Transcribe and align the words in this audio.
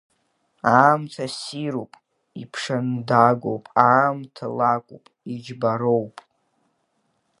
Аамҭа 0.77 1.25
ссируп, 1.33 1.91
иԥшандагоуп, 2.41 3.65
аамҭа 3.91 4.45
лакәуп, 4.57 5.05
иџьбароуп. 5.31 6.15